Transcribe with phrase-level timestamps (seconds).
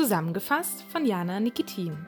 [0.00, 2.06] Zusammengefasst von Jana Nikitin.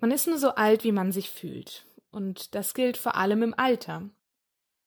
[0.00, 1.86] Man ist nur so alt, wie man sich fühlt.
[2.10, 4.10] Und das gilt vor allem im Alter.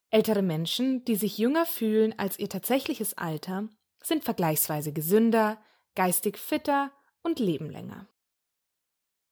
[0.10, 3.70] Ältere Menschen, die sich jünger fühlen als ihr tatsächliches Alter,
[4.04, 5.62] sind vergleichsweise gesünder,
[5.96, 6.92] geistig fitter
[7.24, 8.08] und leben länger.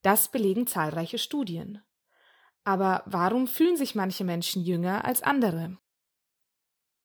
[0.02, 1.82] Das belegen zahlreiche Studien.
[2.64, 5.78] Aber warum fühlen sich manche Menschen jünger als andere?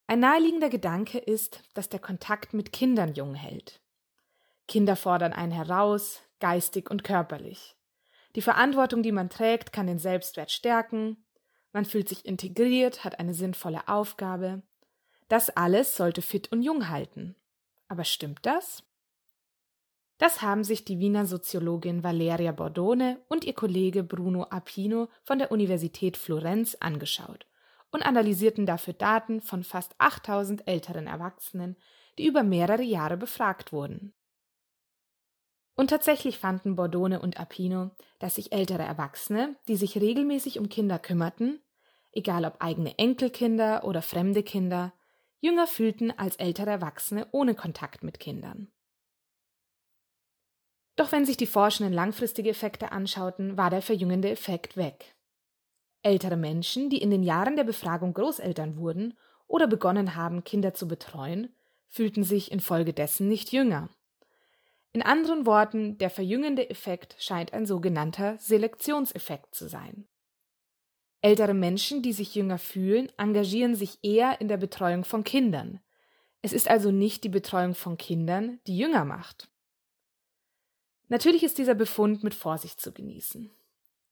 [0.07, 3.81] Ein naheliegender Gedanke ist, dass der Kontakt mit Kindern jung hält.
[4.69, 7.77] Kinder fordern einen heraus, geistig und körperlich.
[8.37, 11.25] Die Verantwortung, die man trägt, kann den Selbstwert stärken,
[11.73, 14.63] man fühlt sich integriert, hat eine sinnvolle Aufgabe.
[15.29, 17.35] Das alles sollte fit und jung halten.
[17.89, 18.85] Aber stimmt das?
[20.19, 25.51] Das haben sich die Wiener Soziologin Valeria Bordone und ihr Kollege Bruno Apino von der
[25.51, 27.47] Universität Florenz angeschaut
[27.91, 31.77] und analysierten dafür Daten von fast 8000 älteren Erwachsenen,
[32.19, 34.15] die über mehrere Jahre befragt wurden.
[35.77, 37.91] Und tatsächlich fanden Bordone und Apino,
[38.21, 41.61] dass sich ältere Erwachsene, die sich regelmäßig um Kinder kümmerten,
[42.13, 44.93] egal ob eigene Enkelkinder oder fremde Kinder,
[45.41, 48.71] jünger fühlten als ältere Erwachsene ohne Kontakt mit Kindern.
[50.97, 55.17] Doch wenn sich die Forschenden langfristige Effekte anschauten, war der verjüngende Effekt weg.
[56.03, 59.15] Ältere Menschen, die in den Jahren der Befragung Großeltern wurden
[59.47, 61.55] oder begonnen haben, Kinder zu betreuen,
[61.89, 63.89] fühlten sich infolgedessen nicht jünger.
[64.93, 70.07] In anderen Worten, der verjüngende Effekt scheint ein sogenannter Selektionseffekt zu sein.
[71.21, 75.81] Ältere Menschen, die sich jünger fühlen, engagieren sich eher in der Betreuung von Kindern.
[76.43, 79.49] Es ist also nicht die Betreuung von Kindern, die jünger macht.
[81.15, 83.49] Natürlich ist dieser Befund mit Vorsicht zu genießen.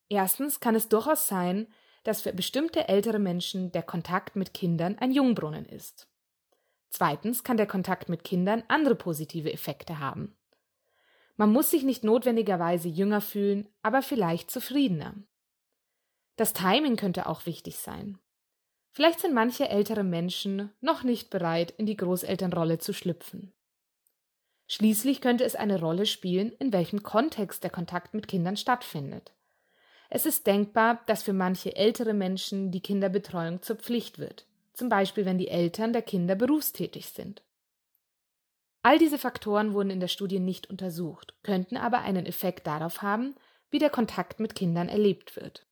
[0.09, 1.67] Erstens kann es durchaus sein,
[2.05, 6.07] dass für bestimmte ältere Menschen der Kontakt mit Kindern ein Jungbrunnen ist.
[6.91, 10.37] Zweitens kann der Kontakt mit Kindern andere positive Effekte haben.
[11.35, 15.17] Man muss sich nicht notwendigerweise jünger fühlen, aber vielleicht zufriedener.
[16.37, 18.21] Das Timing könnte auch wichtig sein.
[18.93, 23.53] Vielleicht sind manche ältere Menschen noch nicht bereit, in die Großelternrolle zu schlüpfen.
[24.73, 29.35] Schließlich könnte es eine Rolle spielen, in welchem Kontext der Kontakt mit Kindern stattfindet.
[30.09, 35.27] Es ist denkbar, dass für manche ältere Menschen die Kinderbetreuung zur Pflicht wird, zum Beispiel
[35.27, 37.43] wenn die Eltern der Kinder berufstätig sind.
[38.81, 43.35] All diese Faktoren wurden in der Studie nicht untersucht, könnten aber einen Effekt darauf haben,
[43.69, 45.67] wie der Kontakt mit Kindern erlebt wird.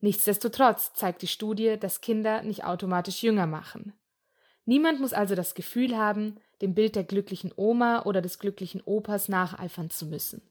[0.00, 3.92] Nichtsdestotrotz zeigt die Studie, dass Kinder nicht automatisch jünger machen.
[4.64, 9.28] Niemand muss also das Gefühl haben, dem Bild der glücklichen Oma oder des glücklichen Opas
[9.28, 10.42] nacheifern zu müssen.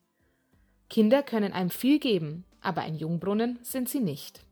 [0.89, 4.43] Kinder können einem viel geben, aber ein Jungbrunnen sind sie nicht.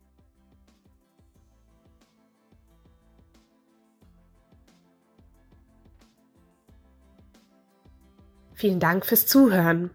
[8.54, 9.90] Vielen Dank fürs Zuhören.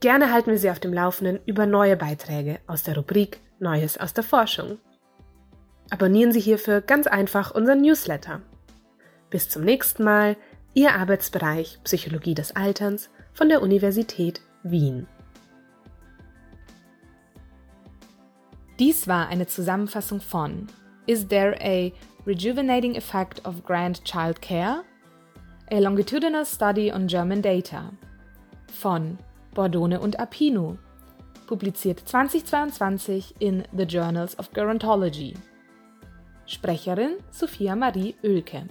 [0.00, 4.12] Gerne halten wir Sie auf dem Laufenden über neue Beiträge aus der Rubrik Neues aus
[4.12, 4.78] der Forschung.
[5.90, 8.42] Abonnieren Sie hierfür ganz einfach unseren Newsletter.
[9.34, 10.36] Bis zum nächsten Mal,
[10.74, 15.08] Ihr Arbeitsbereich Psychologie des Alterns von der Universität Wien.
[18.78, 20.68] Dies war eine Zusammenfassung von
[21.08, 21.90] Is there a
[22.24, 24.84] rejuvenating effect of grand child care?
[25.72, 27.90] A longitudinal study on German data
[28.72, 29.18] von
[29.52, 30.78] Bordone und Apino,
[31.48, 35.34] publiziert 2022 in The Journals of Gerontology.
[36.46, 38.68] Sprecherin Sophia Marie Oelke